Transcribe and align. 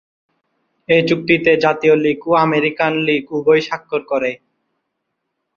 এই 0.89 1.01
চুক্তিতে 1.09 1.51
জাতীয় 1.65 1.95
লিগ 1.97 2.19
ও 2.27 2.41
আমেরিকান 2.45 2.93
লিগ 3.07 3.23
উভয়ই 3.37 3.61
স্বাক্ষর 3.67 4.01
করে। 4.11 4.31